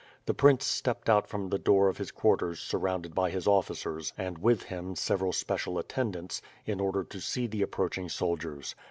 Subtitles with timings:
[0.25, 4.39] The prince stepped out from the door of his quarters surrounded by his officers and,
[4.39, 8.73] with him several special attendants, in order to see the approaching soldiers.